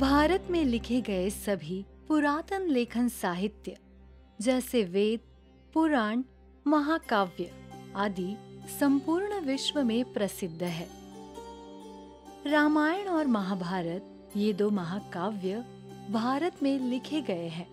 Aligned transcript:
भारत 0.00 0.46
में 0.50 0.64
लिखे 0.64 1.00
गए 1.00 1.30
सभी 1.30 1.84
पुरातन 2.08 2.62
लेखन 2.62 3.08
साहित्य, 3.08 3.76
जैसे 4.40 4.84
वेद, 4.84 5.20
पुराण, 5.74 6.22
महाकाव्य 6.66 7.50
आदि 7.96 8.36
संपूर्ण 8.80 9.40
विश्व 9.40 9.82
में 9.82 10.12
प्रसिद्ध 10.12 10.62
है। 10.62 10.88
रामायण 12.46 13.08
और 13.08 13.26
महाभारत 13.26 14.30
ये 14.36 14.52
दो 14.52 14.70
महाकाव्य 14.70 15.64
भारत 16.10 16.62
में 16.62 16.78
लिखे 16.78 17.20
गए 17.20 17.48
हैं। 17.48 17.68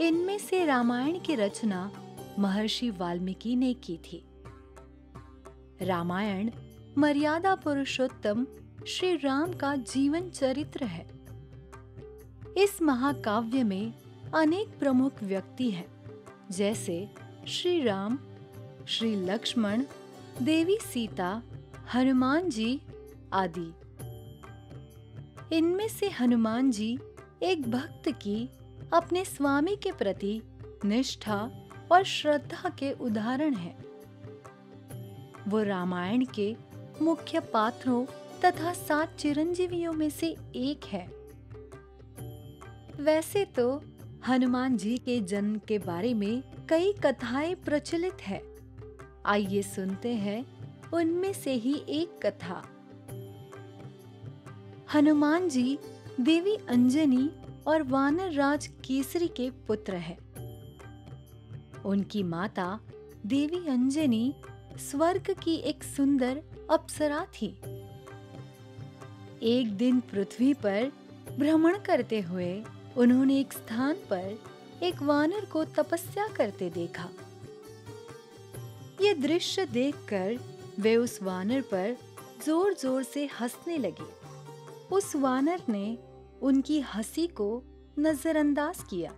इनमें 0.00 0.38
से 0.38 0.64
रामायण 0.64 1.20
की 1.20 1.34
रचना 1.34 1.92
महर्षि 2.38 2.90
वाल्मीकि 2.90 3.56
ने 3.56 3.74
की 3.74 3.96
थी। 3.96 4.24
रामायण 5.82 6.50
मर्यादा 6.98 7.54
पुरुषोत्तम 7.54 8.46
श्री 8.86 9.16
राम 9.16 9.52
का 9.52 9.74
जीवन 9.76 10.28
चरित्र 10.30 10.84
है 10.84 11.06
इस 12.58 12.82
महाकाव्य 12.82 13.62
में 13.62 13.92
अनेक 14.34 14.68
प्रमुख 14.78 15.22
व्यक्ति 15.22 15.70
हैं, 15.70 15.86
जैसे 16.50 17.08
श्री 17.48 17.82
राम 17.82 18.18
श्री 18.88 19.14
लक्ष्मण, 19.16 19.84
देवी 20.42 20.78
सीता, 20.82 21.42
हनुमान 21.94 22.48
जी 22.50 22.80
आदि 23.32 23.72
इनमें 25.56 25.88
से 25.88 26.08
हनुमान 26.10 26.70
जी 26.70 26.98
एक 27.42 27.70
भक्त 27.70 28.10
की 28.22 28.48
अपने 28.92 29.24
स्वामी 29.24 29.76
के 29.76 29.92
प्रति 29.92 30.40
निष्ठा 30.84 31.50
और 31.92 32.04
श्रद्धा 32.04 32.68
के 32.68 32.92
उदाहरण 32.92 33.54
हैं। 33.54 33.76
वो 35.48 35.62
रामायण 35.62 36.24
के 36.24 36.56
मुख्य 37.02 37.40
पात्रों 37.40 38.04
तथा 38.44 38.72
सात 38.72 39.16
चिरंजीवियों 39.16 39.92
में 39.92 40.10
से 40.10 40.36
एक 40.56 40.84
है। 40.84 41.06
वैसे 43.00 43.44
तो 43.44 43.82
हनुमान 44.28 44.76
जी 44.76 44.98
के 44.98 45.20
जन्म 45.20 45.58
के 45.58 45.78
बारे 45.78 46.14
में 46.14 46.42
कई 46.68 46.92
कथाएँ 46.92 47.54
प्रचलित 47.54 48.22
है। 48.22 48.42
आइए 49.26 49.62
सुनते 49.62 50.14
हैं 50.14 50.44
उनमें 50.90 51.32
से 51.32 51.52
ही 51.52 51.74
एक 51.88 52.26
कथा। 52.26 52.62
हनुमान 54.94 55.48
जी 55.48 55.78
देवी 56.20 56.56
अंजनी 56.56 57.30
और 57.66 57.82
वानर 57.82 58.32
राज 58.32 58.66
केसरी 58.66 59.28
के 59.28 59.50
पुत्र 59.50 59.94
हैं। 59.96 60.18
उनकी 61.82 62.22
माता 62.22 62.80
देवी 63.26 63.68
अंजनी 63.68 64.34
स्वर्ग 64.76 65.34
की 65.42 65.54
एक 65.54 65.84
सुंदर 65.84 66.42
अप्सरा 66.70 67.24
थी। 67.24 67.60
एक 69.42 69.76
दिन 69.76 70.00
पृथ्वी 70.00 70.54
पर 70.54 70.90
भ्रमण 71.38 71.78
करते 71.78 72.20
हुए 72.20 72.62
उन्होंने 72.96 73.38
एक 73.40 73.52
स्थान 73.52 73.94
पर 74.10 74.38
एक 74.82 75.02
वानर 75.02 75.44
को 75.44 75.64
तपस्या 75.64 76.26
करते 76.28 76.70
देखा। 76.70 77.08
ये 79.00 79.14
दृश्य 79.14 79.64
देखकर 79.66 80.38
वे 80.80 80.96
उस 80.96 81.18
वानर 81.22 81.60
पर 81.60 81.96
ज़ोर 82.46 82.74
ज़ोर 82.74 83.02
से 83.02 83.26
हंसने 83.40 83.78
लगे। 83.78 84.08
उस 84.94 85.16
वानर 85.16 85.60
ने 85.68 85.98
उनकी 86.42 86.80
हँसी 86.80 87.26
को 87.26 87.62
नजरअंदाज 87.98 88.82
किया। 88.90 89.12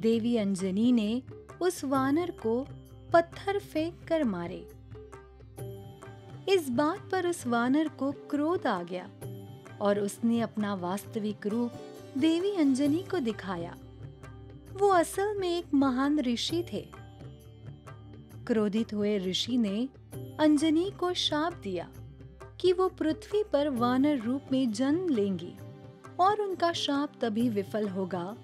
देवी 0.00 0.36
अंजनी 0.36 0.92
ने 0.92 1.22
उस 1.62 1.84
वानर 1.84 2.30
को 2.30 2.60
पत्थर 3.12 3.58
फेंक 3.58 4.06
कर 4.08 4.24
मारे। 4.24 4.66
इस 6.48 6.68
बात 6.70 7.08
पर 7.12 7.26
उस 7.26 7.46
वानर 7.46 7.88
को 7.88 8.12
क्रोध 8.12 8.66
आ 8.66 8.82
गया 8.82 9.08
और 9.80 10.00
उसने 10.00 10.40
अपना 10.40 10.74
वास्तविक 10.74 11.46
रूप 11.46 11.72
देवी 12.18 12.56
अंजनी 12.56 13.02
को 13.02 13.18
दिखाया। 13.18 13.76
वो 14.72 14.88
असल 14.88 15.34
में 15.38 15.58
एक 15.58 15.74
महान 15.74 16.20
ऋषि 16.20 16.64
थे। 16.72 16.88
क्रोधित 18.46 18.94
हुए 18.94 19.18
ऋषि 19.18 19.56
ने 19.56 19.88
अंजनी 20.40 20.90
को 20.90 21.12
शाप 21.14 21.52
दिया 21.52 21.88
कि 22.60 22.72
वो 22.72 22.88
पृथ्वी 22.88 23.42
पर 23.42 23.68
वानर 23.68 24.18
रूप 24.18 24.42
में 24.52 24.72
जन्म 24.72 25.08
लेंगी 25.08 25.54
और 26.20 26.40
उनका 26.40 26.72
शाप 26.72 27.12
तभी 27.20 27.48
विफल 27.48 27.88
होगा 27.88 28.36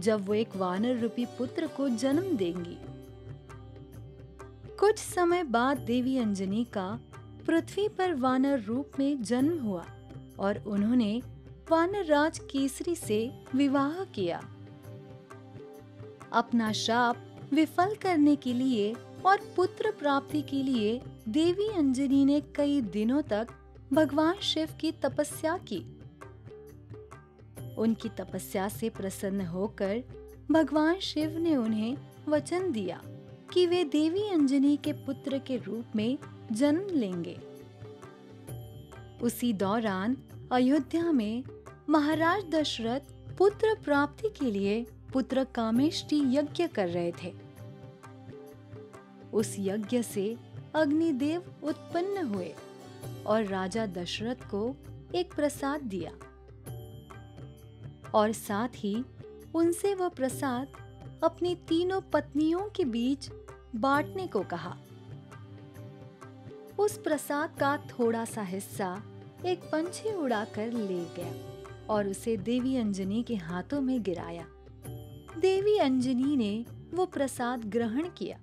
जब 0.00 0.26
वो 0.26 0.34
एक 0.34 0.56
वानर 0.56 0.98
रूपी 0.98 1.26
पुत्र 1.26 1.66
को 1.66 1.88
जन्म 1.88 2.36
देंगी। 2.36 2.78
कुछ 4.76 4.98
समय 4.98 5.44
बाद 5.44 5.78
देवी 5.78 6.18
अंजनी 6.18 6.64
का 6.64 7.00
पृथ्वी 7.46 7.88
पर 7.88 8.14
वानर 8.14 8.60
रूप 8.60 8.90
में 8.98 9.22
जन्म 9.22 9.58
हुआ 9.58 9.84
और 10.38 10.58
उन्होंने 10.58 11.22
वानर 11.70 12.04
राज 12.04 12.38
केसरी 12.38 12.96
से 12.96 13.32
विवाह 13.54 14.04
किया। 14.04 14.42
अपना 16.32 16.72
शाप 16.72 17.16
विफल 17.52 17.94
करने 17.94 18.36
के 18.36 18.52
लिए 18.52 18.94
और 19.26 19.40
पुत्र 19.56 19.90
प्राप्ति 19.90 20.42
के 20.42 20.62
लिए 20.62 21.00
देवी 21.28 21.68
अंजनी 21.68 22.24
ने 22.24 22.40
कई 22.40 22.80
दिनों 22.80 23.22
तक 23.22 23.48
भगवान 23.92 24.34
शिव 24.34 24.68
की 24.80 24.92
तपस्या 24.92 25.58
की। 25.72 25.84
उनकी 27.78 28.08
तपस्या 28.08 28.68
से 28.68 28.88
प्रसन्न 28.88 29.40
होकर 29.40 30.02
भगवान 30.50 30.98
शिव 31.00 31.38
ने 31.38 31.56
उन्हें 31.56 31.96
वचन 32.28 32.72
दिया। 32.72 33.00
कि 33.54 33.66
वे 33.66 33.84
देवी 33.84 34.28
अंजनी 34.28 34.76
के 34.76 34.92
पुत्र 34.92 35.38
के 35.38 35.56
रूप 35.56 35.84
में 35.96 36.18
जन्म 36.52 36.86
लेंगे। 36.88 37.40
उसी 39.22 39.52
दौरान 39.52 40.16
अयोध्या 40.52 41.12
में 41.12 41.44
महाराज 41.88 42.44
दशरथ 42.44 43.00
पुत्र 43.38 43.76
प्राप्ति 43.84 44.28
के 44.28 44.50
लिए 44.50 44.86
पुत्र 45.12 45.44
कामेष्टि 45.44 46.16
यज्ञ 46.16 46.66
कर 46.66 46.88
रहे 46.88 47.12
थे। 47.12 47.34
उस 49.32 49.56
यज्ञ 49.58 50.02
से 50.02 50.36
अग्निदेव 50.74 51.54
उत्पन्न 51.62 52.26
हुए 52.26 52.54
और 53.26 53.44
राजा 53.44 53.86
दशरथ 53.86 54.36
को 54.50 54.76
एक 55.14 55.34
प्रसाद 55.34 55.80
दिया। 55.80 56.12
और 58.14 58.32
साथ 58.32 58.68
ही 58.74 59.04
उनसे 59.54 59.94
वह 59.94 60.08
प्रसाद 60.08 60.68
अपनी 61.24 61.54
तीनों 61.54 62.00
पत्नियों 62.00 62.60
के 62.60 62.84
बीच 62.84 63.30
बांटने 63.76 64.26
को 64.26 64.40
कहा। 64.40 64.76
उस 66.78 66.98
प्रसाद 66.98 67.56
का 67.60 67.76
थोड़ा 67.76 68.24
सा 68.24 68.42
हिस्सा 68.42 69.02
एक 69.46 69.60
पंछी 69.60 70.14
उड़ाकर 70.14 70.72
ले 70.72 71.04
गया 71.04 71.32
और 71.90 72.08
उसे 72.08 72.36
देवी 72.36 72.76
अंजनी 72.76 73.22
के 73.22 73.34
हाथों 73.34 73.80
में 73.80 74.02
गिराया। 74.02 74.46
देवी 75.38 75.78
अंजनी 75.78 76.36
ने 76.36 76.66
वो 76.94 77.06
प्रसाद 77.06 77.64
ग्रहण 77.64 78.08
किया। 78.08 78.38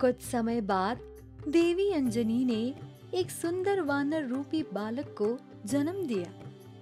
कुछ 0.00 0.22
समय 0.22 0.60
बाद 0.60 0.98
देवी 1.48 1.92
अंजनी 1.92 2.44
ने 2.44 2.74
एक 3.14 3.30
सुंदर 3.30 3.80
वानर 3.80 4.26
रूपी 4.26 4.62
बालक 4.62 5.14
को 5.18 5.38
जन्म 5.66 6.06
दिया, 6.06 6.32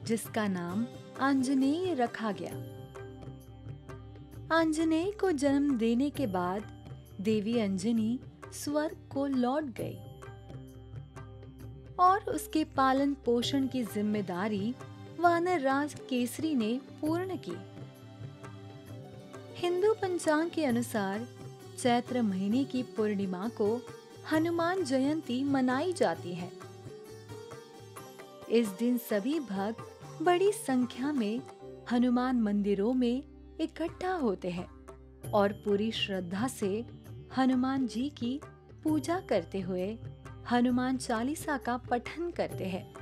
जिसका 0.04 0.48
नाम 0.48 0.86
आंजनेय 1.20 1.94
रखा 1.94 2.32
गया। 2.32 2.75
आंजनेय 4.52 5.10
को 5.10 5.32
जन्म 5.32 5.76
देने 5.78 6.10
के 6.10 6.26
बाद 6.26 6.64
देवी 7.20 7.58
अंजनी 7.58 8.20
स्वर्ग 8.52 8.96
को 9.12 9.26
लौट 9.26 9.64
गई। 9.64 9.98
और 11.98 12.24
उसके 12.24 12.64
पालन 12.64 13.14
पोषण 13.14 13.66
की 13.66 13.82
ज़िम्मेदारी 13.84 14.74
वानर 15.20 15.60
राज 15.60 15.94
केसरी 15.94 16.54
ने 16.54 16.80
पूर्ण 17.00 17.36
की। 17.36 17.56
हिंदू 19.56 19.92
पंचांग 19.94 20.50
के 20.50 20.64
अनुसार 20.64 21.26
चैत्र 21.82 22.22
महीने 22.22 22.64
की 22.64 22.82
पूर्णिमा 22.82 23.48
को 23.48 23.80
हनुमान 24.32 24.84
जयंती 24.84 25.44
मनाई 25.44 25.92
जाती 25.92 26.34
है। 26.34 26.52
इस 28.50 28.68
दिन 28.68 28.98
सभी 28.98 29.40
भक्त 29.40 30.22
बड़ी 30.22 30.52
संख्या 30.52 31.12
में 31.12 31.40
हनुमान 31.92 32.40
मंदिरों 32.40 32.92
में 32.94 33.22
इकट्ठा 33.60 34.12
होते 34.12 34.50
हैं 34.50 34.68
और 35.30 35.52
पूरी 35.52 35.92
श्रद्धा 35.92 36.48
से 36.48 36.84
हनुमान 37.38 37.86
जी 37.86 38.08
की 38.08 38.40
पूजा 38.84 39.20
करते 39.20 39.60
हुए 39.60 39.98
हनुमान 40.50 40.96
चालीसा 40.96 41.56
का 41.56 41.76
पठन 41.76 42.30
करते 42.30 42.64
हैं। 42.64 42.94